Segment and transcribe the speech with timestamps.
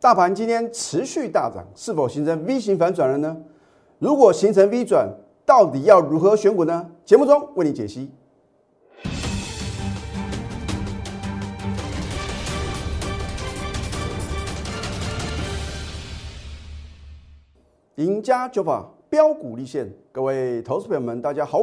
[0.00, 3.36] 大盘今天持续大涨，是否形成 V 型反转了呢？
[3.98, 5.06] 如果形成 V 转，
[5.44, 6.90] 到底要如何选股呢？
[7.04, 8.10] 节目中为你解析。
[17.96, 21.62] 赢家酒法标股立现，各位投资朋友们，大家好，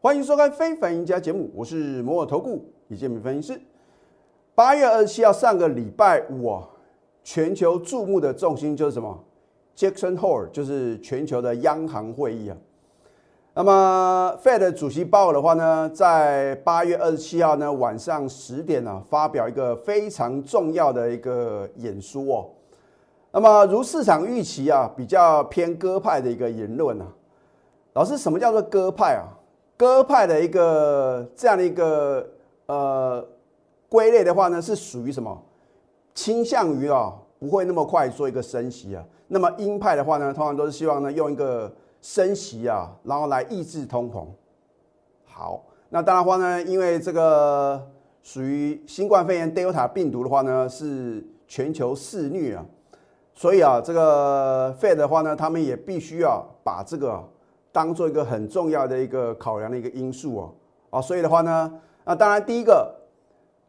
[0.00, 3.60] 欢迎收看《非凡赢家》节目，我是摩尔投顾李建明分析师。
[4.56, 6.68] 八月二十七号，上个礼拜五啊，
[7.32, 9.16] 全球注目的重心就是什么
[9.76, 12.56] ？Jackson Hole，就是全球的央行会议啊。
[13.54, 22.50] 那么，Fed 主席鲍尔的话呢，在八月二十七号呢晚上十点呢，发表一个非常重要的一个演说哦。
[23.30, 27.06] 那么，如市场预期啊，比较偏鸽派的一个言论啊。
[27.92, 29.22] 老师，什么叫做鸽派啊？
[29.76, 32.28] 鸽派的一个这样的一个
[32.66, 33.24] 呃
[33.88, 35.40] 归类的话呢，是属于什么？
[36.20, 39.02] 倾向于啊，不会那么快做一个升息啊。
[39.28, 41.72] 那么鹰派的话呢，通常都是希望呢用一个
[42.02, 44.26] 升息啊，然后来抑制通膨。
[45.24, 47.82] 好，那当然话呢，因为这个
[48.22, 52.66] 属于新冠肺炎 Delta 病毒的话呢，是全球肆虐啊。
[53.32, 57.26] 所以啊，这个 Fed 的话呢，他们也必须要把这个
[57.72, 60.52] 当做一个很重要的一个考量的一个因素哦。
[60.90, 61.72] 啊，所以的话呢，
[62.04, 62.94] 那当然第一个，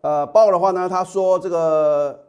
[0.02, 2.20] 呃，鲍的话呢，他说这个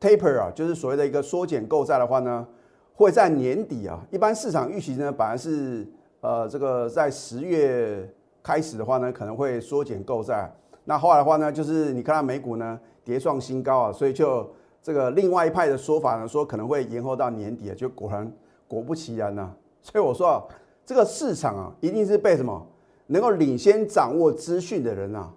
[0.00, 2.46] taper 啊，就是所谓的一个缩减购债的话呢，
[2.94, 4.00] 会在年底啊。
[4.10, 5.86] 一般市场预期呢，本来是
[6.20, 8.08] 呃这个在十月
[8.42, 10.50] 开始的话呢，可能会缩减购债。
[10.84, 14.50] 那后来的话呢，就是你看到美股呢跌创新高啊，所以就。
[14.82, 18.32] 这个另外一派的说法呢，说可能会延后到年底啊，就果然
[18.66, 19.52] 果不其然呐。
[19.82, 20.42] 所以我说啊，
[20.86, 22.66] 这个市场啊，一定是被什么
[23.08, 25.30] 能够领先掌握资讯的人啊，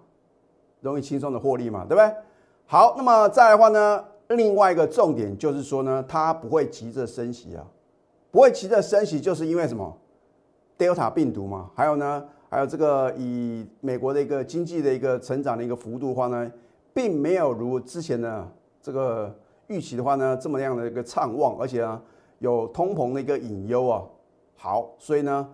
[0.80, 2.10] 容易轻松的获利嘛，对不对？
[2.64, 7.64] 好，那么再来的话呢，另外一个重点就是说呢，它不会急着升息啊，
[8.30, 9.96] 不会急着升息，就是因为什么
[10.78, 16.50] ？Delta 病毒嘛，还有呢，还有这个以美国的一个经济的一个成长的一个幅度的话呢，
[16.92, 18.48] 并没有如之前的。
[18.82, 19.34] 这个
[19.68, 22.02] 预期的话呢，这么样的一个畅旺，而且呢
[22.40, 24.02] 有通膨的一个隐忧啊。
[24.56, 25.48] 好，所以呢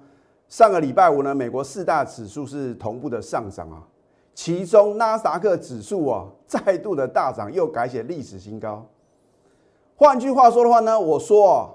[0.48, 3.86] 上个礼拜五呢，美国四大指数是同步的上涨啊，
[4.34, 8.86] 其中纳斯达克指数啊再度的大涨，又改写历史新高。
[9.96, 11.70] 换句话说的话呢，我说啊，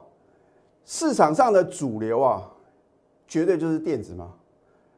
[0.84, 2.52] 市场上的主流啊，
[3.28, 4.34] 绝对就是电子嘛。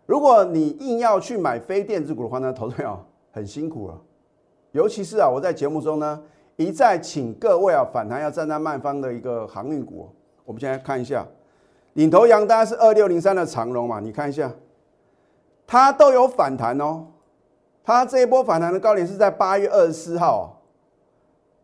[0.06, 2.97] 如果你硬要去买非电子股的话呢，投资友
[3.31, 4.01] 很辛苦了，
[4.72, 6.22] 尤其是啊，我在节目中呢。
[6.59, 10.09] 一再请各位啊，反弹要站在卖方的一个航运股。
[10.44, 11.24] 我们现在看一下，
[11.94, 14.00] 领头羊当然是二六零三的长龙嘛。
[14.00, 14.51] 你看一下，
[15.68, 17.06] 它都有反弹哦。
[17.88, 20.62] 它这一波反弹的高点是在八月二十四号，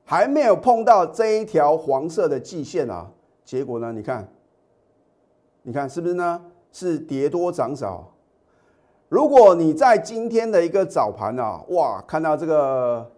[0.06, 3.12] 还没有碰到这一条黄色的季线啊。
[3.44, 4.26] 结果呢，你看，
[5.64, 6.42] 你看是不是呢？
[6.72, 8.10] 是跌多涨少。
[9.10, 13.12] 如果你在今天的一个早盘啊，哇，看到这个。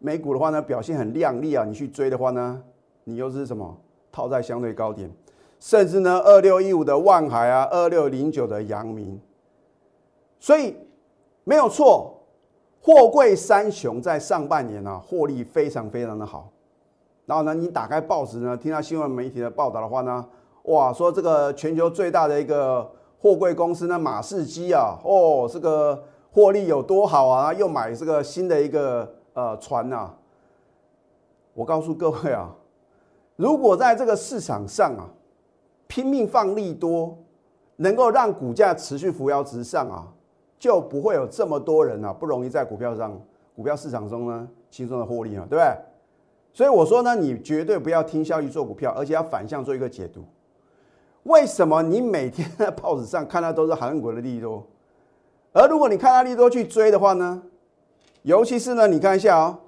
[0.00, 1.64] 美股的话呢，表现很亮丽啊！
[1.64, 2.62] 你去追的话呢，
[3.02, 3.76] 你又是什么
[4.12, 5.08] 套在相对高点，
[5.58, 9.20] 甚至呢，二六一五的万海啊，二六零九的阳明，
[10.38, 10.76] 所以
[11.42, 12.17] 没有错，
[12.88, 16.48] 货柜三雄在上半年啊，获利非常非常的好。
[17.26, 20.24] 然后呢，你打开报纸呢，听到新闻媒体的报道的话呢，
[20.62, 22.90] 哇，说这个全球最大的一个
[23.20, 29.14] 货柜公司呢，马士基啊，哦，这个获利有多好啊，又买这个新的一个。
[29.34, 30.10] 呃，船呐，
[31.54, 32.50] 我告诉各位啊，
[33.36, 35.06] 如果在这个市场上啊，
[35.86, 37.16] 拼命放利多，
[37.76, 40.08] 能够让股价持续扶摇直上啊，
[40.58, 43.20] 就不会有这么多人啊，不容易在股票上、
[43.54, 45.76] 股票市场中呢轻松的获利嘛，对不对？
[46.52, 50.24] 所以我说呢，你绝对不要听消息做股票，而且要反向做一个解读。
[51.24, 54.66] 为什么你每天在 报纸上看到都是韩国的利多，
[55.52, 57.42] 而如果你看到利多去追的话呢？
[58.22, 59.58] 尤其是呢，你看一下哦，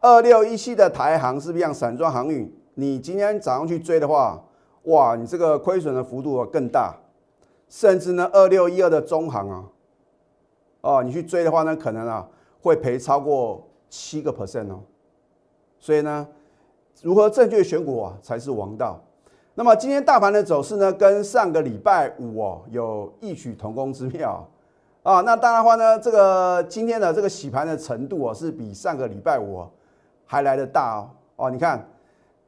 [0.00, 2.50] 二六一七的台航是不是像散装航运？
[2.74, 4.42] 你今天早上去追的话，
[4.84, 6.96] 哇，你这个亏损的幅度更大。
[7.68, 9.64] 甚至呢，二六一二的中航啊，
[10.88, 12.26] 哦，你去追的话呢，可能啊
[12.62, 14.80] 会赔超过七个 percent 哦。
[15.78, 16.26] 所以呢，
[17.02, 18.98] 如何正确选股啊才是王道。
[19.54, 24.42] 那么今天大盘的走势呢，跟上个礼拜五哦有异曲同工之妙。
[25.02, 29.62] 啊，那当然话呢，这个今天的这个洗盘的程度啊，是比上个礼拜五
[30.24, 31.10] 还来的大哦。
[31.36, 31.86] 哦，你看，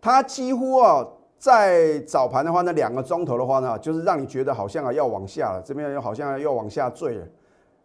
[0.01, 1.07] 它几乎啊，
[1.37, 7.27] 在早盘的话呢，两个钟头的话呢，就是让你觉得好像啊要往下了，这边又好像要往下坠了。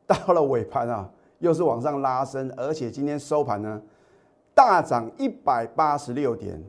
[0.26, 1.10] 到了尾盘啊，
[1.40, 3.82] 又是往上拉升，而且今天收盘呢，
[4.54, 6.64] 大涨一百八十六点，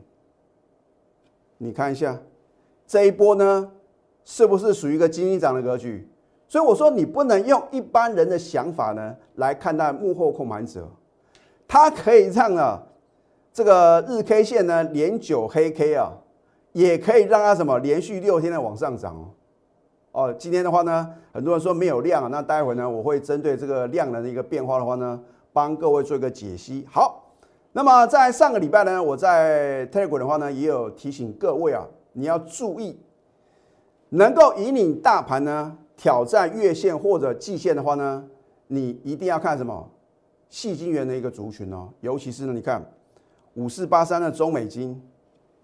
[1.57, 2.17] 你看一下
[2.87, 3.71] 这一波呢，
[4.25, 6.09] 是不是属于一个金鹰涨的格局？
[6.47, 10.89] 所以我说你不能用一般人的想法呢来看待幕后控盘者，
[11.67, 12.81] 它可以让啊
[13.51, 16.13] 这个日 K 线呢连九黑 K 啊，
[16.71, 19.29] 也可以让它什么连续六天的往上涨哦。
[20.17, 25.21] 哦，今天的话呢，很多人说没有量，那待会呢我会针对这个量能的一个变化的话呢，
[25.53, 26.83] 帮各位做一个解析。
[26.89, 27.23] 好，
[27.71, 32.99] 那么在上个礼拜呢，我在 Telegram 的话呢，也有提醒各位啊，你要注意
[34.09, 35.77] 能够引领大盘呢。
[35.95, 38.23] 挑战月线或者季线的话呢，
[38.67, 39.87] 你一定要看什么？
[40.49, 42.83] 细金元的一个族群哦，尤其是呢，你看
[43.53, 44.99] 五四八三的中美金，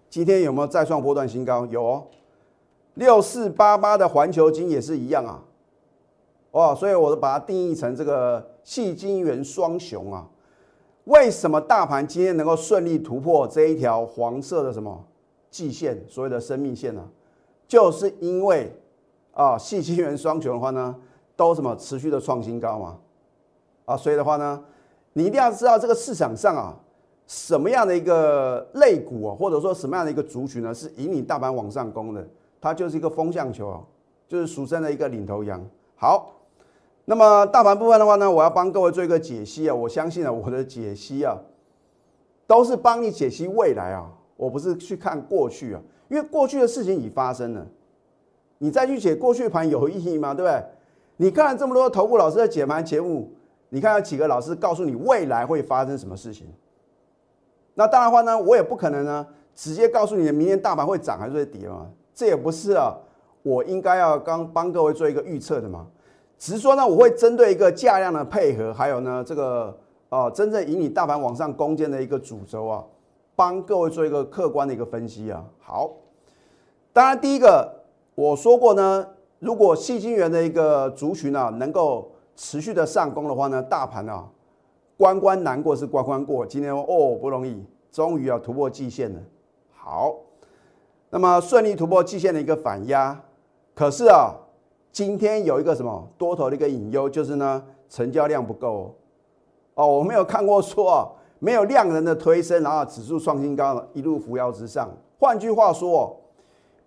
[0.08, 1.66] 今天有没有再创波段新高？
[1.66, 2.06] 有哦。
[2.94, 5.42] 六四八八的环球金也是一样啊。
[6.50, 10.28] 哦，所以我把它定义成这个细金元双雄啊。
[11.04, 15.04] 为什么大盘今天能够顺利突破这一条黄色的什么
[15.50, 17.08] 季线，所谓的生命线呢？
[17.68, 18.74] 就是因为。
[19.36, 20.94] 啊，细金元双雄的话呢，
[21.34, 22.96] 都什么持续的创新高嘛？
[23.84, 24.62] 啊，所以的话呢，
[25.14, 26.72] 你一定要知道这个市场上啊，
[27.26, 32.24] 什么样的一个类股啊，或者说什么样的一个族群呢，是引领大盘往上攻的，
[32.64, 33.84] 它就是一个风向球啊，
[34.26, 35.62] 就是俗称的一个领头羊。
[35.96, 36.36] 好，
[37.04, 41.38] 那么大盘部分的话呢，我要帮各位做一个解析啊，我相信啊，我的解析啊，
[42.46, 47.66] 都是帮你解析未来啊，我不是去看过去啊，因为过去的事情已发生了。
[48.56, 50.32] 你再去解过去盘有意义吗？
[50.32, 50.64] 对不对？
[51.18, 53.30] 你看了这么多头部老师的解盘节目，
[53.68, 56.46] 你看有几个老师告诉你未来会发生什么事情？
[57.74, 61.90] 那当然话呢，我也不可能呢直接告诉你明天大盘会涨还是会跌嘛。
[62.14, 62.94] 这也不是啊，
[63.42, 65.86] 我应该要刚帮各位做一个预测的嘛。
[66.38, 69.76] 只是说呢，我会针对一个价量的配合，还有呢这个
[70.08, 72.84] 呃真正引领大盘往上攻坚的一个主轴啊，
[73.34, 75.44] 帮各位做一个客观的一个分析啊。
[75.60, 75.90] 好，
[76.92, 77.82] 当然第一个。
[78.16, 79.04] 我说过呢，
[79.40, 84.24] 如果细晶元的一个族群啊，能够持续的上攻的话呢，大盘啊，
[84.96, 86.46] 关关难过是关关过。
[86.46, 89.20] 今天哦不容易，终于要突破季线了。
[89.72, 90.14] 好，
[91.14, 93.16] 那么顺利突破季线的一个反压，
[93.72, 94.34] 可是啊，
[94.90, 98.92] 今天有一个什么多头的一个隐忧，就是呢，成交量不够
[99.74, 99.86] 哦。
[99.86, 101.08] 我没有看过说啊，
[101.38, 104.90] 没有量能的推升，然后指数创新高，一路扶摇直上。
[105.20, 106.20] 换句话说。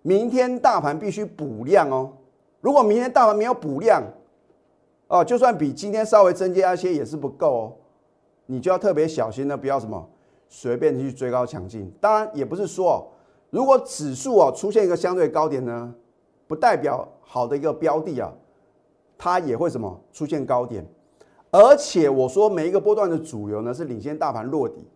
[0.02, 2.12] 明天大盘必须补量哦，
[2.60, 4.02] 如果明天大盘没有补量，
[5.08, 7.72] 哦，就算比今天稍微增加一些也是不够哦，
[8.46, 10.08] 你就要特别小心的，不要什么
[10.48, 11.92] 随便去追高抢进。
[12.00, 13.06] 当然也不是说，
[13.50, 15.94] 如果指数啊出现一个相对高点呢，
[16.46, 18.32] 不代表好的一个标的啊，
[19.16, 20.86] 它也会什么出现高点。
[21.50, 24.86] 而且我说每一个波段的主流呢是领先大盘落底，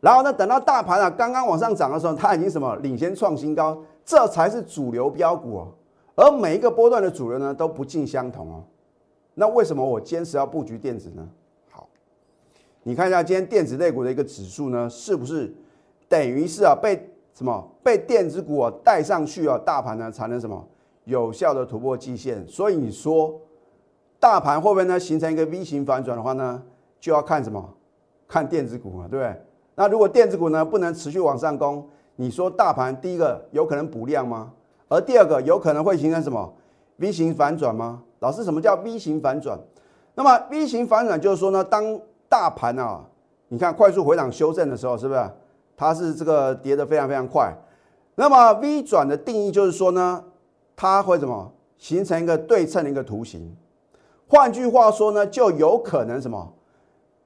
[0.00, 3.82] 然后呢等到大盘啊刚刚往上涨的时候，它已经什么领先创新高。
[4.04, 5.68] 这才是主流标股哦，
[6.16, 8.64] 而每一个波段的主流呢都不尽相同哦。
[9.34, 11.28] 那为什么我坚持要布局电子呢？
[11.70, 11.88] 好，
[12.82, 15.54] 你看一下今天电子类股的一个指数呢，是不是
[16.08, 20.64] 等于是啊被什么被电子股啊带上去啊，大盘呢才能什么
[21.04, 22.46] 有效的突破季线？
[22.46, 23.34] 所以你说
[24.20, 26.62] 大盘会不会呢形成一个 V 型反转的话呢，
[27.00, 27.74] 就要看什么？
[28.28, 29.42] 看电子股嘛，对不对？
[29.74, 31.86] 那如果电子股呢不能持续往上攻？
[32.16, 34.52] 你说大盘第一个有可能补量吗？
[34.88, 36.52] 而第二个有可能会形成什么
[36.98, 38.02] V 型反转吗？
[38.20, 39.58] 老师，什么叫 V 型反转？
[40.14, 43.02] 那么 V 型反转就是说呢，当大盘啊，
[43.48, 45.20] 你看快速回档修正的时候，是不是
[45.76, 47.54] 它是这个跌得非常非常快？
[48.14, 50.24] 那么 V 转的定义就是说呢，
[50.76, 53.56] 它会怎么形成一个对称的一个图形？
[54.28, 56.52] 换句话说呢，就有可能什么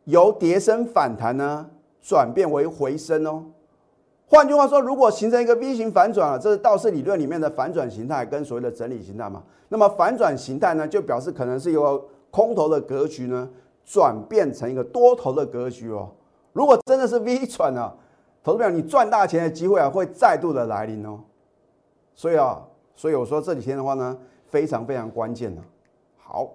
[0.05, 1.67] 由跌升反弹呢，
[2.01, 3.45] 转变为回升哦。
[4.29, 9.43] 换句话说，如果形成一个 V 型反转了，这是道氏理论里面的反转形态跟所谓的整理形态嘛？
[9.69, 13.49] 那么反转形态呢，就表示可能是由空头的格局呢，
[13.85, 16.11] 转变成一个多头的格局哦。
[16.53, 17.93] 如果真的是 V 转呢，
[18.47, 21.19] 投资表你赚大钱的机会啊，会再度的来临哦。
[22.15, 22.63] 所以啊，
[22.95, 25.61] 所以我说这几天的话呢，非常非常关键的。
[26.17, 26.49] 好，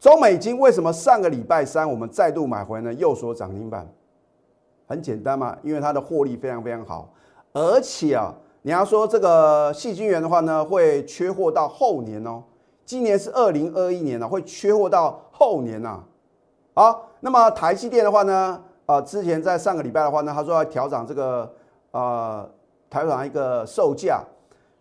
[0.00, 2.94] 中美金为什么上个礼拜三我们再度买回呢？
[2.94, 3.86] 又说涨停板。
[4.86, 7.10] 很简单嘛，因为它的获利非常非常好，
[7.52, 12.42] 而且啊，你要说这个细菌源的话呢，会缺货到后年哦。
[12.86, 16.02] 今年是二零二一年了，会缺货到后年呐。
[16.72, 21.50] 好，那么台积电的话呢，啊，之前在上个礼拜的话呢，他说要调整这个
[21.92, 22.48] 呃
[22.90, 24.22] 台湾一个售价，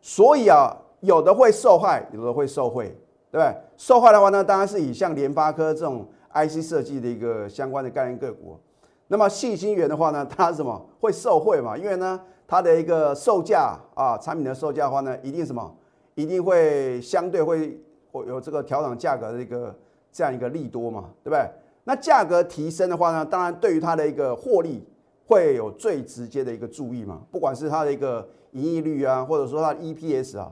[0.02, 2.86] 所以啊，有的会受害，有的会受惠，
[3.32, 3.56] 对不对？
[3.78, 8.60] 受害的话呢，当然是以像联发科这种 IC 设计的一个相关的概念个股。
[9.08, 11.78] 那么细晶圆的话呢，它什么会受惠嘛？
[11.78, 15.76] 因为呢，它的一个售价啊，产品的售价的话呢，一定什么，
[16.16, 17.80] 一定会相对会
[18.12, 19.76] 会有这个调整价格的一个
[20.12, 21.46] 这样一个利多嘛，对不对？
[21.92, 24.82] 那价格提升的话呢，当然对于它的一个获利
[25.28, 30.50] 会有最直接的一个注意嘛，不管是它的一个盈利率啊，或者说它的 EPS 啊，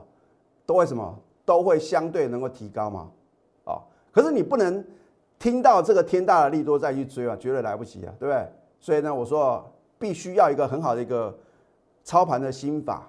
[0.66, 3.08] 都会什么，都会相对能够提高嘛，
[3.64, 3.80] 啊，
[4.12, 4.84] 可是你不能
[5.38, 8.46] 听到这个天大的利多再去追啊，绝对来不及啊，对不对？
[8.78, 9.64] 所以呢，我说
[9.98, 11.34] 必须要一个很好的一个。
[12.02, 13.06] 操盘的心法，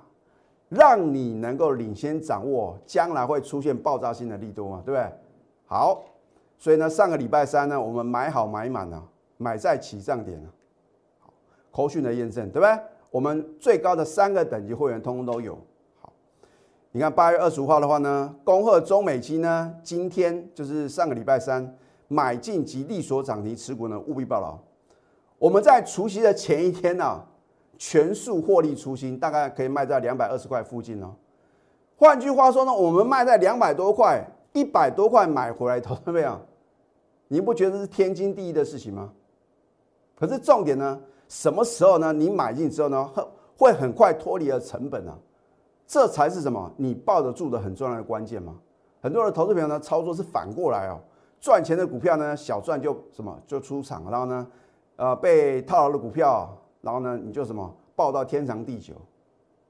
[0.68, 5.10] 让你能够领先掌握将来会出现爆炸性的利多嘛，对不对？
[5.66, 6.04] 好，
[6.62, 9.04] 所以呢，上个礼拜三呢，我们买好买满了，
[9.38, 10.50] 买在起涨点了。
[11.20, 11.34] 好，
[11.72, 12.80] 口讯的验证，对不对？
[13.10, 15.58] 我们最高的三个等级会员通通都有。
[16.00, 16.14] 好，
[16.92, 21.76] 你看八月二十五号的话呢，恭贺中美金呢，今天就是上个礼拜三
[22.08, 24.56] 买进及利所涨停持股呢，务必报牢。
[25.40, 27.26] 我们在除夕的前一天呢。
[27.84, 31.16] 全数获利出清，大概可以卖在两百二十块附近哦。
[31.98, 36.40] 换句话说呢，我们卖在两百多块、一百多块买回来，投资没有？
[37.32, 39.10] 你不觉得是天经地义的事情吗？
[40.20, 42.12] 可是重点呢，什么时候呢？
[42.12, 43.10] 你买进之后呢，
[43.58, 45.18] 会很快脱离了成本啊，
[45.88, 46.70] 这才是什么？
[46.76, 48.54] 你抱得住的很重要的关键嘛。
[49.02, 51.00] 很多的投资朋友呢，操作是反过来哦，
[51.40, 54.48] 赚钱的股票呢，小赚就什么就出场，然后呢，
[54.98, 56.58] 呃，被套牢的股票。
[56.82, 58.96] 然后呢，你就什么抱到天长地久，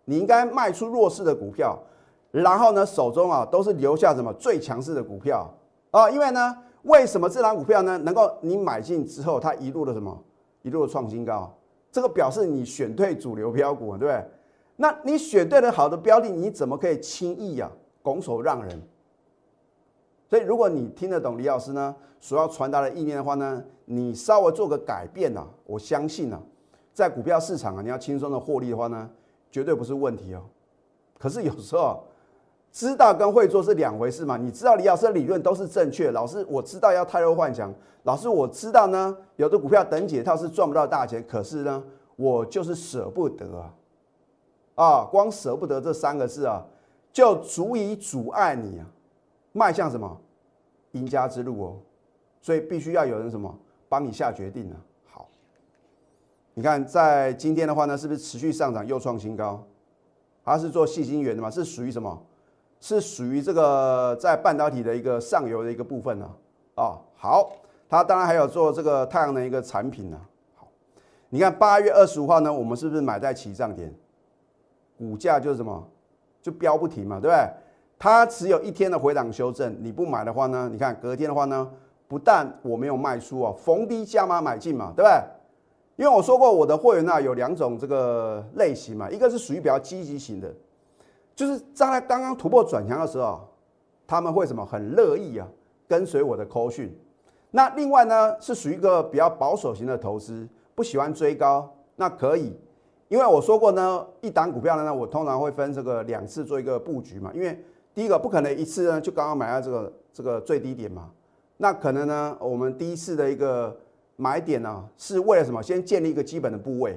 [0.06, 1.78] 你应该卖出弱势的股票，
[2.32, 5.54] 然后呢，手中啊都是留下什么最强势的股票
[5.92, 6.10] 啊？
[6.10, 10.24] 因为呢，为什么这张股票呢能够你买进之后，它一路的什么
[10.62, 11.54] 一路的创新高？
[11.92, 14.26] 这个表示你选对主流标股，对不对？
[14.78, 17.70] 那你选对了好的标的，你怎么可以轻易啊
[18.02, 18.82] 拱手让人？
[20.28, 26.42] 所以如果你听得懂李老师呢所要传达的意念的话呢，你稍微做个改变呐，我相信呢。
[26.94, 29.10] 在股票市场啊，你要轻松的获利的话呢，
[29.50, 30.44] 绝对不是问题哦。
[31.18, 32.04] 可是有时候
[32.72, 34.38] 知道跟会做是两回事嘛。
[34.38, 37.74] 你知道李老师的理论都是正确，老师我知道要太弱幻想，
[38.04, 41.84] 老师我知道呢，有的股票等解套是赚不到大钱，可是呢，
[42.16, 43.74] 我就是舍不得啊，
[44.76, 46.66] 啊，光舍不得这三个字啊，
[47.12, 48.86] 就足以阻碍你啊
[49.52, 50.22] 迈向什么
[50.94, 51.78] 赢家之路哦。
[52.42, 53.54] 所以必须要有人什么
[53.88, 54.76] 帮你下决定呢？
[55.12, 55.28] 好
[56.54, 59.62] 你看，在今天的话呢，是不是持续上涨又创新高？
[60.44, 61.52] 它是做细心源的嘛？
[61.52, 62.20] 是属于什么？
[62.82, 66.30] 是属于这个在半导体的一个上游的一个部分呢？
[66.76, 67.52] 啊，好，
[67.88, 70.20] 它当然还有做这个太阳能一个产品呢。
[70.56, 70.68] 好，
[71.30, 73.94] 你看八月二十五号呢，我们是不是买在起涨点？
[74.98, 75.88] 股价就是什么？
[76.42, 77.50] 就飙不停嘛，对不对？
[78.00, 80.68] 它只有一天的回档修正，你不买的话呢？
[80.72, 81.72] 你看隔天的话呢，
[82.08, 85.22] 不但我没有卖出啊，逢低加码买进嘛，对不对？
[85.98, 90.52] 因为我说过，我的会员呢有两种这个类型嘛，一个是属于比较积极型的，
[91.42, 93.42] 就是在他刚刚突破转强的时候，
[94.06, 95.48] 他们会什么很乐意啊
[95.88, 96.96] 跟随我的扣讯。
[97.50, 102.56] 那另外呢是属于一个比较保守型的投资，不喜欢追高，那可以，
[103.08, 107.60] 因为我说过呢，一档股票呢，我通常会分这个两次做一个布局嘛，因为
[107.96, 111.10] 第一个不可能一次呢就刚刚买到这个这个最低点嘛，
[111.58, 113.76] 那可能呢我们第一次的一个。
[114.18, 115.64] 买点呢，是为了什么？
[115.64, 116.96] 先建立一个基本的部位，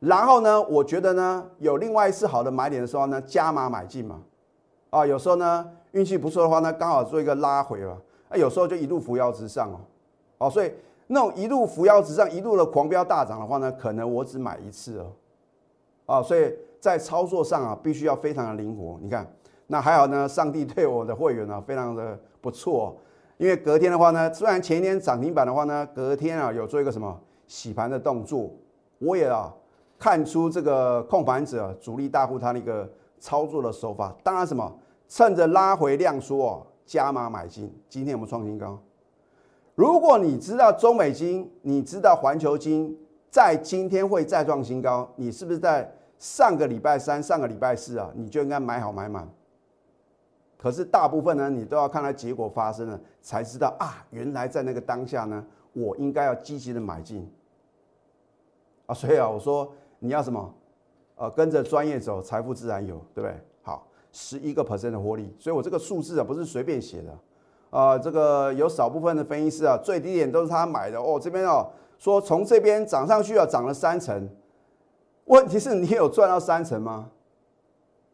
[0.00, 4.20] 然后呢，我觉得呢，有另外一次好的买点的时候呢，加码买进嘛。
[4.88, 7.92] 啊，有时候呢，运气不错的话呢，刚好做一个拉回了。
[8.30, 9.80] 啊，有时候就一路扶摇直上哦。
[10.38, 10.72] 哦，所以
[11.06, 15.12] 那种一路扶摇直上，一路的狂飙大涨的话呢，可能我只买一次哦。
[16.06, 18.98] 啊，所以在操作上啊，必须要非常的灵活。
[19.02, 19.30] 你看，
[19.66, 22.96] 那还好呢，上帝对我的会员呢，非常的不错。
[23.36, 28.50] 因为隔天的话呢，虽然前一天涨停板的话呢，隔天啊有做一个什么洗盘的动作，
[28.98, 29.54] 我也啊
[30.00, 34.16] 看出这个控盘者主力大户他那个操作的手法。
[34.24, 37.70] 当然什么，趁着拉回量缩加码买进。
[37.88, 38.80] 今天我们创新高。
[39.74, 42.98] 如果你知道中美金，你知道环球金
[43.30, 49.28] 在今天会再创新高，你是不是在上个礼拜三、上个礼拜四啊，你就应该买好买满？
[50.58, 55.42] 可是大部分呢，你都要看它结果发生了，才知道啊，原来在那个当下呢，
[55.72, 57.30] 我应该要积极的买进
[58.84, 58.94] 啊。
[58.94, 60.52] 所以啊，我说你要什么？
[61.14, 63.34] 呃，跟着专业走，财富自然有，对不对？
[63.62, 67.16] 好，十一个 percent 的获利，所以我这个数字啊，不是随便写的
[67.70, 67.98] 啊。
[67.98, 71.20] 这个有少部分的分析师啊，最低点都是他买的哦。
[71.22, 74.28] 这边哦，说从这边涨上去啊，涨了三成，
[75.26, 77.10] 问题是你有赚到三成吗？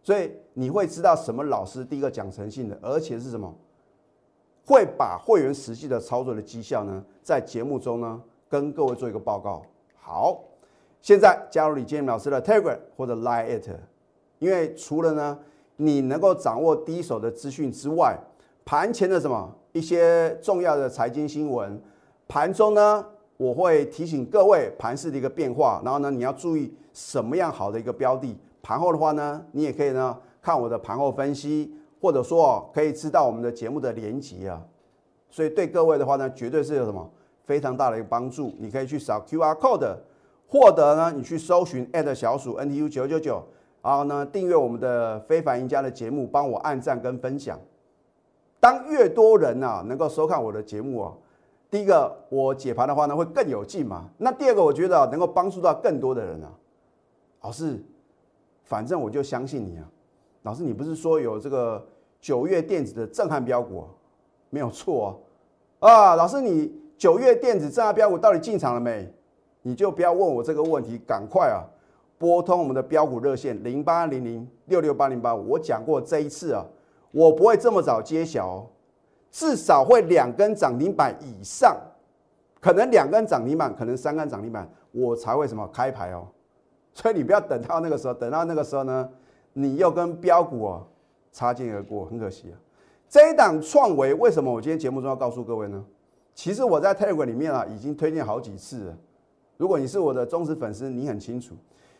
[0.02, 3.54] 所以你会知道什么老师第一个讲诚信的，而且是什么
[4.64, 9.62] 会把会员实际的操作的绩效呢，在节目中呢跟各位做一个报告。
[9.96, 10.40] 好，
[11.02, 13.68] 现在加入李建明老师的 Telegram 或者 Line it，
[14.38, 15.38] 因为除了呢
[15.76, 18.18] 你能够掌握第一手的资讯之外，
[18.64, 21.80] 盘前的什么一些重要的财经新闻，
[22.26, 23.04] 盘中呢
[23.36, 28.36] 我会提醒各位盘势的一个变化，然后呢你要注意什么样好的一个标的。
[28.62, 34.60] 盘后的话呢，你也可以呢看我的盘后分析，或者说可以知道我们的节目的连接啊。
[35.30, 37.08] 所以对各位的话呢，绝对是有什么
[37.44, 38.52] 非常大的一个帮助。
[38.58, 39.96] 你可以去扫 Q R code，
[40.48, 43.42] 获得呢你去搜寻小鼠 N T U 九九九，
[43.82, 47.58] 然后呢订阅我们的非凡赢家的节目，帮我按赞跟分享。
[48.60, 51.12] 当越多人啊能够收看我的节目啊，
[51.70, 54.08] 第一个我解盘的话呢会更有劲嘛。
[54.18, 56.50] 那第二个我觉得能够帮助到更多的人啊。
[57.42, 57.80] 老师，
[58.64, 59.84] 反正我就相信你啊。
[60.42, 61.84] 老师，你不是说有这个
[62.20, 63.84] 九月电子的震撼标股，
[64.50, 65.20] 没有错
[65.80, 65.88] 啊。
[65.90, 69.12] 啊，老师，你九月电子震撼标股到底进场了没？
[69.66, 71.66] 你就不要问我这个问题，赶快啊
[72.16, 75.50] 拨通我们的标股热线零八零零六六八零八五。
[75.50, 76.64] 我讲过这一次啊。
[77.10, 78.66] 我不会这么早揭晓哦，
[79.32, 81.76] 至少会两根涨停板以上，
[82.60, 86.28] 可能两根涨停板，可能三根涨停板，我才会什么开牌哦。
[86.92, 89.08] 所以你不要等到那个时候，等到那个时候呢，
[89.54, 90.84] 你又跟标股啊
[91.32, 92.54] 擦肩而过，很可惜啊。
[93.08, 95.84] 这一档创维为什么我今天节目中要告诉各位呢？
[96.34, 98.96] 其实我在 Telegram 里面啊已经推荐好几次了。
[99.56, 101.54] 如果你是我的忠实粉丝，你很清楚。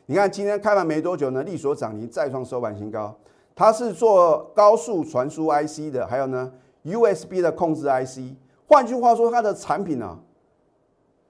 [0.06, 3.14] 你看今天开盘没多久呢，利所涨停再创收盘新高。
[3.54, 6.52] 它是做高速传输 IC 的，还有呢
[6.84, 8.36] USB 的控制 IC。
[8.68, 10.18] 换句话说，它的产品呢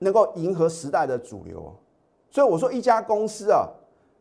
[0.00, 1.72] 能够迎合时代的主流。
[2.30, 3.68] 所以我说，一家公司啊，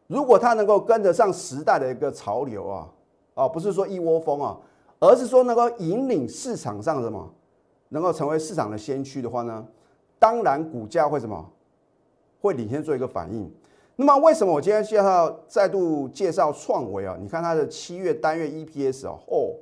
[0.08, 2.88] 如果它能够跟得上时代的一个潮流啊，
[3.34, 4.56] 啊，不是说一窝蜂啊，
[5.00, 7.28] 而是说能够引领市场上什么，
[7.90, 9.66] 能够成为市场的先驱的话呢，
[10.20, 11.44] 当然股价会什么，
[12.46, 13.52] 会领先做一个反应。
[13.96, 17.18] 那么为什么我今天介绍再度介绍创维啊？
[17.20, 19.56] 你看它的七月单月 EPS 哦，哦，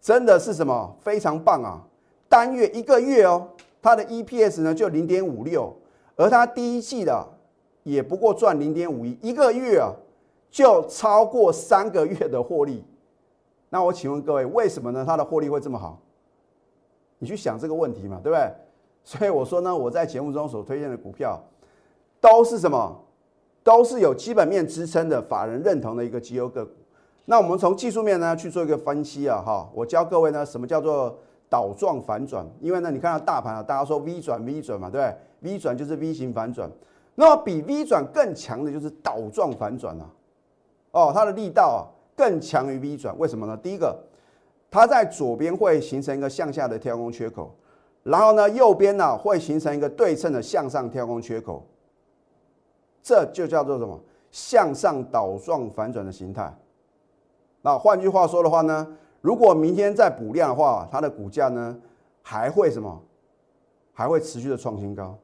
[0.00, 1.80] 真的是什么非常棒啊！
[2.28, 3.48] 单月一个月哦，
[3.80, 5.72] 它的 EPS 呢就零点五六，
[6.16, 7.24] 而它第一季的
[7.84, 9.92] 也不过赚零点五一，一个月啊
[10.50, 12.84] 就超过三个月的获利。
[13.68, 15.04] 那我请问各位，为什么呢？
[15.06, 15.96] 它的获利会这么好？
[17.20, 18.52] 你去想这个问题嘛，对不对？
[19.04, 21.40] 所以我说呢，我在节目中所推荐的股票
[22.20, 23.04] 都是什么？
[23.62, 26.72] 都是有基本面支撑的，法人认同的一个绩优个股。
[27.26, 31.16] 那我们从技术面呢去做一个分析啊，哈，我教各位呢什么叫做
[31.48, 32.44] 倒状反转？
[32.60, 36.70] 因为呢，你看到大盘啊，大家说 V 转 V 转嘛，对不对？V 转就是 V 型反转，
[37.14, 40.06] 那么比 V 转更强的就是倒状反转啊。
[40.92, 41.80] 哦，它的力道啊
[42.16, 43.56] 更强于 V 转，为什么呢？
[43.56, 43.96] 第一个，
[44.70, 47.54] 它在左边会形成一个向下的跳空缺口，
[48.02, 51.64] 然后呢，右边呢会形成一个对称的向上跳空缺口。
[53.02, 53.98] 这就叫做什么
[54.30, 56.54] 向上倒状反转的形态。
[57.62, 58.86] 那换句话说的话呢，
[59.20, 61.76] 如果明天再补量的话，它的股价呢
[62.22, 63.00] 还会什么？
[63.92, 65.18] 还会持续的创新高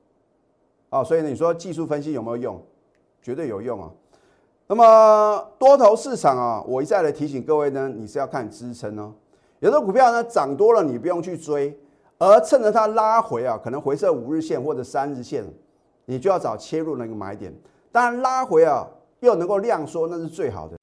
[0.90, 1.02] 啊！
[1.02, 2.60] 所以呢，你说技术分析有没有用？
[3.22, 3.90] 绝对有用啊！
[4.66, 9.14] 那么多头市场啊，我一再的提醒各位呢，你是要看支撑哦。
[9.60, 11.74] 有的股票呢涨多了，你不用去追，
[12.18, 15.42] 而趁着它拉回啊，可能回撤五日线或者三日线。
[16.06, 17.52] 你就要找切入那个买点，
[17.92, 18.86] 当然拉回啊，
[19.20, 20.76] 又能够量缩，那是最好的。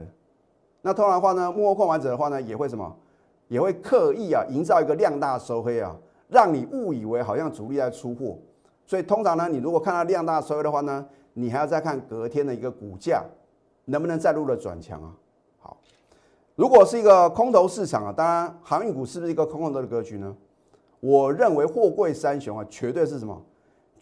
[0.81, 2.93] 那通常的话呢，幕后控盘者的话呢，也会什么，
[3.47, 5.95] 也会刻意啊，营造一个量大收黑啊，
[6.27, 8.37] 让你误以为好像主力在出货。
[8.85, 13.23] 所以通常呢，你如果看到量大收黑的话呢，你还要再看隔天的一个股价
[13.85, 15.15] 能不能再入了转强啊。
[15.61, 15.77] 好，
[16.55, 20.35] 如果是一个空头市场啊，当然航运股是不是一个空空头的格局呢？
[20.99, 23.41] 我认为货柜三雄啊，绝对是什么？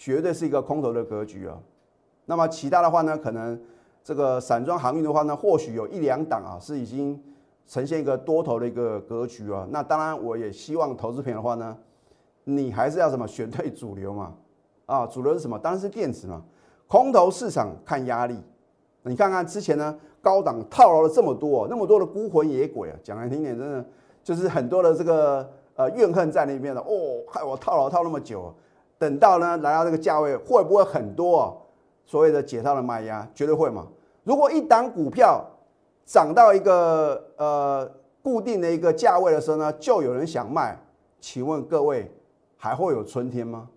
[0.01, 1.55] 绝对是一个空头的格局啊，
[2.25, 3.61] 那么其他的话呢，可能
[4.03, 7.21] 这个散装航运的话呢，或许有一两档啊是已经
[7.67, 9.67] 呈现一个多头的一个格局啊。
[9.69, 11.77] 那当然，我也希望投资品的话呢，
[12.45, 14.33] 你还是要什么选对主流嘛？
[14.87, 15.59] 啊，主流是什么？
[15.59, 16.41] 当然是电子嘛。
[16.87, 18.35] 空头市场看压力，
[19.03, 23.85] 你看看之前呢，高档套牢了这么多，那么多的孤魂野鬼啊，讲来听点，真的
[24.23, 28.51] 就是很多的这个呃怨恨在那边的哦，害我套牢套那么久。
[29.01, 31.59] 等到呢来到这个价位，会不会很多
[32.05, 33.27] 所谓的解套的卖压？
[33.33, 33.87] 绝对会嘛！
[34.23, 35.43] 如果一档股票
[36.05, 40.79] 涨到一个呃固定的一个价位的时候呢，就有人想卖，
[41.19, 42.11] 请问各位
[42.55, 43.67] 还会有春天吗？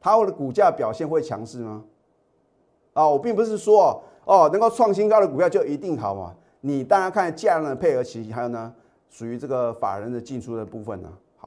[0.00, 1.84] 它的股价表现会强势吗？
[2.94, 6.34] 啊，我并不是说哦能够创新高的股票就一定好嘛。
[6.62, 8.72] 你当然看价量的配合期，还有呢
[9.10, 11.12] 属于这个法人的进出的部分呢。
[11.36, 11.46] 好，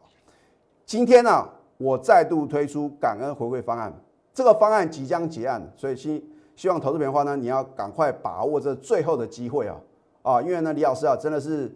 [0.85, 1.49] 今天呢。
[1.77, 3.93] 我再度推出感恩回馈方案，
[4.33, 9.77] 这个方案即将结案，所以希希望投资朋友的话呢，你要赶快把握这最后的机会啊
[10.23, 10.41] 啊！
[10.41, 11.71] 因为呢，李老师啊，真的是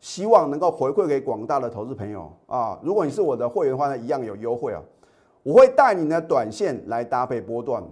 [0.00, 2.78] 希望能够回馈给广大的投资朋友啊。
[2.82, 4.82] 如果你是我的会员的话呢，一样有优惠啊。
[5.44, 7.82] 我会带你的短线来搭配波段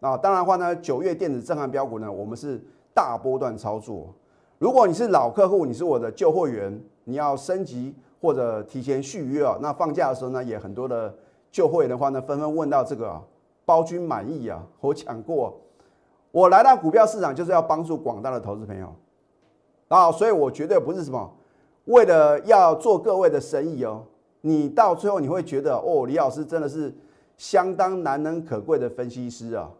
[0.00, 0.16] 啊。
[0.16, 2.62] 当然的话呢，九月电子震撼标股呢，我们是
[2.94, 4.14] 大波段操作。
[4.58, 7.94] 如果你是老客户，你是我的旧会员，你要升级
[8.24, 11.14] 或者提前续约啊，那放假的时候呢，也很多的
[11.52, 13.22] 旧会员的话呢，纷纷问到这个啊，
[13.66, 14.64] 包君满意啊。
[14.80, 15.60] 我讲过，
[16.30, 18.90] 我来到股票市场就是要帮助广大的投资朋友
[19.88, 21.30] 啊，所以我绝对不是什么
[21.84, 24.02] 为了要做各位的生意哦。
[24.40, 26.90] 你到最后你会觉得哦，李老师真的是
[27.36, 29.70] 相当难能可贵的分析师啊，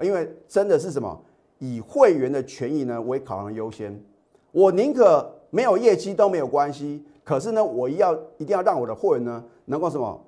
[0.00, 1.16] 因为真的是什么
[1.60, 3.96] 以会员的权益呢为考量优先。
[4.50, 10.20] 我宁可没有业绩都没有关系，可是呢，我要一定要让我的会员呢能够什么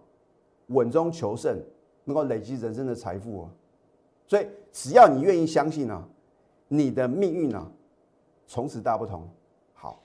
[0.68, 1.58] 稳中求胜，
[2.04, 3.50] 能够累积人生的财富啊。
[4.26, 6.04] 所以只要你愿意相信呢，
[6.68, 7.70] 你的命运呢
[8.46, 9.28] 从此大不同。
[9.72, 10.00] 好，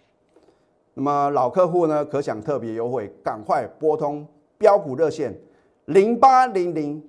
[0.94, 5.34] 那么老客户呢可享特别优惠，赶快拨通标股热线
[5.86, 7.02] 零八零零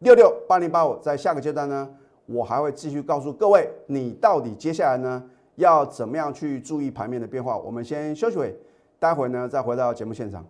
[0.00, 0.96] 六六八零八五。
[0.98, 1.88] 在下个阶段呢，
[2.26, 5.30] 我还会继续告诉各位，你到底接下来呢？
[5.56, 7.58] 要怎么样去注意盘面的变化？
[7.58, 8.56] 我们先休息会，
[9.00, 10.44] 待会呢再回到节目现场。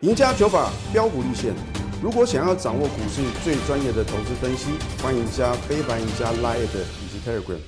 [0.00, 1.52] 赢家九法标股立线，
[2.00, 4.70] 如果想要掌握股市最专业的投资分析，
[5.02, 7.58] 欢迎加非凡、赢家 Line 以及 Telegram。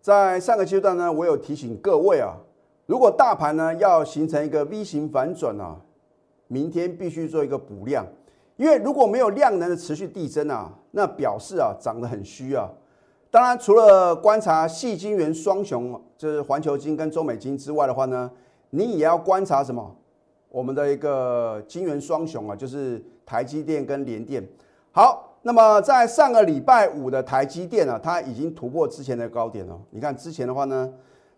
[0.00, 2.34] 在上个阶段呢，我有提醒各位啊，
[2.86, 5.80] 如果大盘呢要形成一个 V 型反转啊，
[6.48, 8.04] 明天必须做一个补量，
[8.56, 12.68] 因为如果没有量能的持续递增啊，那表示啊涨得很虚啊。
[13.34, 18.30] 当然，除了观察细金元双雄，就是环球金跟中美金之外的话呢，
[18.70, 19.92] 你也要观察什么？
[20.50, 24.48] 我们的一个金元双雄啊，就是台积电跟联电。
[24.92, 29.76] 好，那么在上个礼拜五的台积电啊，它已经突破之前的高点了。
[29.90, 30.88] 你看之前的话呢，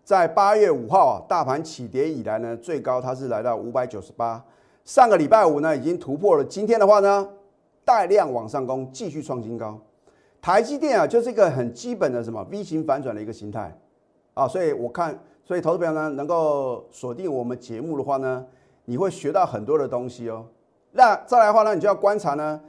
[0.03, 4.45] 在八月五号啊，大盘起跌以来呢，最高它是来到五百九十八。
[4.85, 6.45] 上个礼拜五呢，已经突破了。
[6.45, 7.27] 今天的话呢，
[7.83, 9.79] 带量往上攻，继续创新高。
[10.47, 13.77] 台积电啊，就是一个很基本的什么 V 型反转的一个形态
[14.33, 18.45] 啊，所以我看，所以投资朋友呢能够锁定我们节目的话呢，
[18.85, 20.45] 你会学到很多的东西哦。
[20.93, 22.61] 那再来的话呢，你就要观察呢，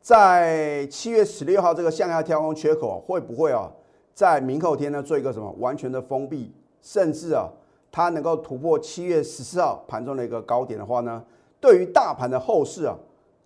[0.00, 3.70] 在七月十六号这个向下跳空缺口会不会啊，
[4.14, 7.46] 在明后天呢做一个什么完全的封闭，甚至啊，
[7.92, 11.22] 它能够突破七月十四号盘中的一个高点的话呢，
[11.60, 12.96] 对于大盘的后市啊，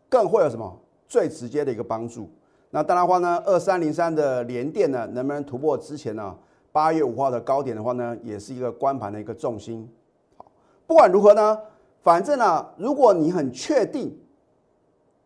[0.08, 2.30] 更会有什么最直接的一个帮助。
[2.70, 6.36] 那当然话呢，二三零三的连电呢，能不能突破之前呢
[6.70, 9.90] 八月五号的高点的话呢，也是一个关盘的一个重心。
[10.36, 10.46] 好，
[10.86, 11.58] 不管如何呢，
[12.00, 14.16] 反正呢，如果你很确定，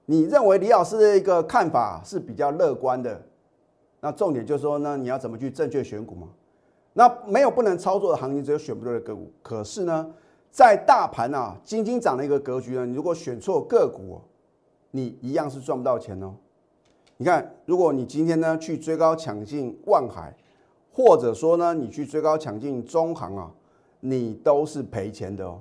[0.07, 3.21] 你认为李老师的一个看法是比较乐观的，
[4.01, 6.29] 那重点就是说呢，你要怎么去正确选股嘛？
[6.95, 9.31] 那没有不能操作的行情，只有选不对的个股。
[9.43, 10.11] 可是呢，
[10.51, 14.19] 在大盘啊，金金涨的一个格局呢，你如果选错个股，
[14.93, 16.35] 你一样是赚不到钱哦。
[17.17, 20.35] 你看，如果你今天呢去追高抢进万海，
[20.93, 23.49] 或者说呢你去追高抢进中行啊，
[24.01, 25.61] 你都是赔钱的哦。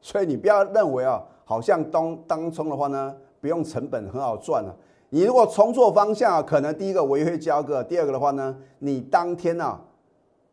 [0.00, 4.74] 所以你不要认为啊，好像当当冲的话呢，不用成本很好赚了。
[5.10, 9.78] 你如果冲错方向，可能第一个违约交割，第二个的话呢，你当天啊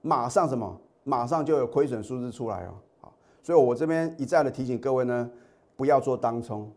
[0.02, 2.74] 马上什么，马上就有亏损数字出来哦。
[3.00, 5.30] 好，所以我这边一再的提醒各位呢，
[5.78, 6.70] 不要做当冲。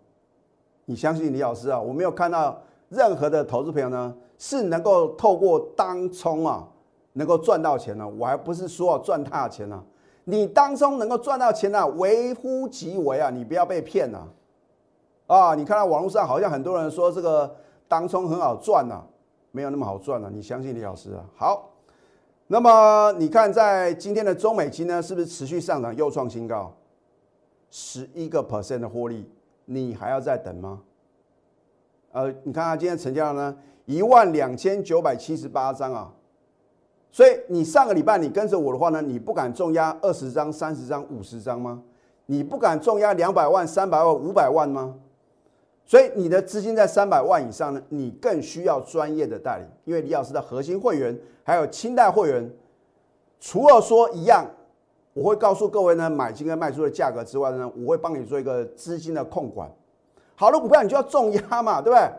[0.84, 2.62] 你相信李老师啊，我没有看到。
[2.94, 6.66] 任何的投资朋友呢，是能够透过当冲啊，
[7.14, 8.09] 能够赚到钱呢。
[8.09, 9.83] 我还不是说赚大钱呢，
[10.24, 14.28] 你当中能够赚到钱呢，微乎其微啊，你不要被骗了
[15.26, 15.54] 啊！
[15.54, 17.54] 你看到网络上好像很多人说这个
[17.88, 19.02] 当冲很好赚呐，
[19.50, 20.30] 没有那么好赚了。
[20.30, 21.24] 你相信李老师啊？
[21.37, 21.70] 好，
[22.46, 26.74] 那么你看在今天的中美金呢，是不是持续上涨又创新高，
[27.70, 29.28] 十一个 percent 的获利，
[29.64, 30.80] 你还要再等吗？
[32.14, 36.12] 呃，你看它今天成交量呢，一万两千九百七十八张啊，
[37.11, 41.83] 所以你上个礼拜你跟着我的话呢，你不敢重压二十张、三十张、五十张吗？
[42.27, 44.94] 你不敢重压两百万、三百万、五百万吗？
[45.85, 52.48] 所以你的资金在三百万以上呢，你更需要专业的代理，因为李老师的核心会员还有清代会员，
[53.40, 54.48] 除了说一样，
[55.14, 59.68] 我会告诉各位呢买进跟卖出的价格之外呢，我会帮你做一个资金的控管。
[60.36, 62.10] 好的股票你就要重压嘛， 对不对？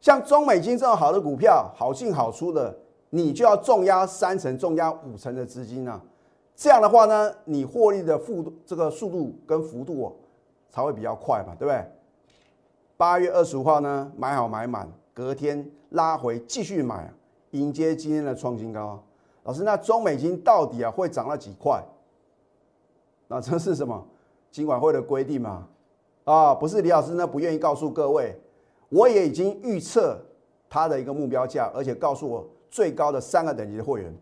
[0.00, 2.76] 像中美金这种好的股票，好进好出的，
[3.10, 6.00] 你就要重压三成、重压五成的资金啊。
[6.54, 10.12] 这样的话呢，你获利的幅度、这个速度跟幅度哦
[10.70, 11.82] 才会比较快嘛，对不对？
[12.96, 17.12] 八月二十五号呢，买好买满，隔天拉回继续买，
[17.52, 19.02] 迎接今天的创新高。
[19.44, 21.82] 老师，那中美金到底啊会涨到几块？
[23.26, 24.06] 那这是什么？
[24.50, 25.66] 金管会的规定吗？
[26.24, 28.38] 啊，不是李老师呢不愿意告诉各位，
[28.88, 30.18] 我也已经预测
[30.68, 34.14] 它的一个目标价，而且告诉我最高的三个等级的会员。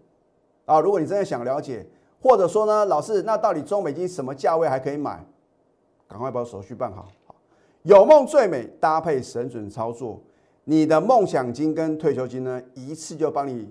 [0.64, 1.86] 啊，如果你真的想了解，
[2.20, 5.24] 或者说呢，老师，那到底中美金什么价位还可以买？
[6.08, 7.08] 赶快把手续办好。
[7.82, 10.20] 有梦最美，搭配神准操作，
[10.64, 13.68] 你的梦想金跟退休金呢，一次就帮你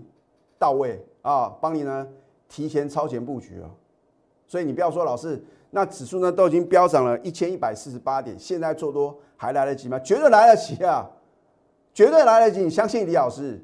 [0.59, 2.07] 到位啊，帮你呢
[2.49, 3.71] 提前超前布局啊。
[4.47, 9.97] 所以你不要说老师，那指数呢都已经飙涨了一千一百四十八点，现在做多还来得及吗？
[9.99, 11.09] 绝对来得及啊，
[11.93, 12.61] 绝对来得及！
[12.61, 13.59] 你相信李老师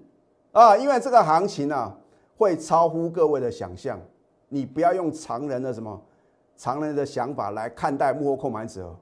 [0.52, 1.96] 啊，因为这个行情啊
[2.38, 4.00] 会超乎各位的想象，
[4.50, 6.02] 你不要用常人的什么
[6.56, 8.96] 常人的想法来看待幕后控盘者。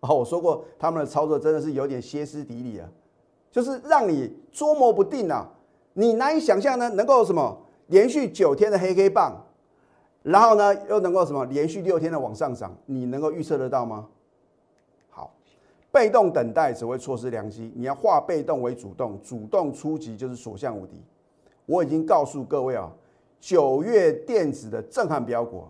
[0.00, 2.88] 啊，我说过，他们的操作真的是有点歇斯底里啊，
[3.50, 5.48] 就是让你捉摸不定啊，
[5.94, 9.44] 你难以想象呢，能够什么连续九天的黑黑棒，
[10.22, 14.06] 然后呢又能够什么连续六天的往上涨，你能够预测得到吗？
[15.08, 15.32] 好，
[15.90, 21.02] 被动等待只会错失良机，你要化被动为主动，主动出击就是所向无敌。
[21.66, 22.90] 我已经告诉各位啊，
[23.40, 25.64] 九月电子的震撼标股，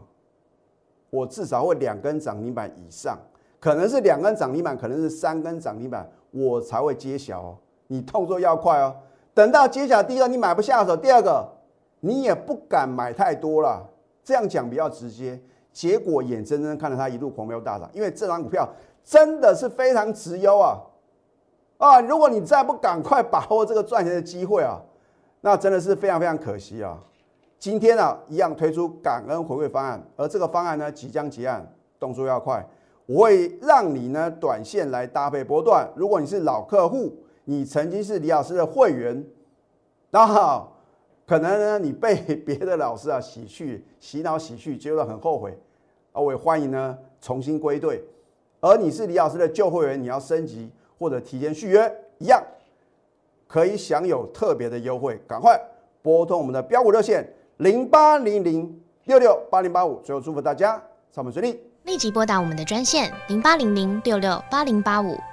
[1.11, 3.19] 我至少会两根涨停板以上。
[3.61, 7.59] 可能是两根涨停板，可能是三根涨停板，我才会揭晓哦。
[7.89, 8.95] 你动作要快哦。
[9.35, 11.49] 等到揭晓第一个你买不下手，第二个
[12.01, 13.85] 你也不敢买太多了。
[14.29, 15.41] 这样讲比较直接，
[15.73, 18.69] 结果眼睁睁看着它一路狂飙大涨，因为这张股票
[19.03, 20.77] 真的是非常值优啊
[21.79, 21.99] 啊！
[22.03, 24.83] 如果你再不赶快把握这个赚钱的机会啊，
[25.41, 26.99] 那真的是非常非常可惜啊。
[27.59, 31.67] 今天呢，一样推出感恩回馈方案，而这个方案呢即将结案，
[31.99, 32.63] 动作要快。
[33.07, 35.89] 我会让你呢短线来搭配波段。
[35.97, 39.25] 如果你是老客户，你曾经是李老师的会员，
[40.11, 40.78] 那好
[41.29, 45.59] 可能呢你被别的老师啊洗去洗脑洗去，觉得很后悔
[46.13, 46.19] 啊。
[46.19, 48.03] 我也欢迎呢重新归队。
[48.61, 52.43] 而你是李老师的旧会员，你要升级或者提前续约，一样
[53.47, 55.21] 可以享有特别的优惠。
[55.29, 55.61] 赶快
[56.01, 60.01] 拨通我们的标股热线零八零零六六八零八五。
[60.01, 61.61] 最后祝福大家上班顺利。
[61.85, 65.15] 立即拨打我们的专线零八零零六六八零八五